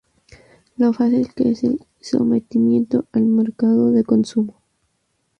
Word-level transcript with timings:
lo 0.77 0.93
fácil 0.93 1.31
que 1.35 1.51
es 1.51 1.63
el 1.63 1.85
sometimiento 1.99 3.05
al 3.11 3.25
mercado 3.27 3.91
de 3.91 4.03
consumo 4.03 4.59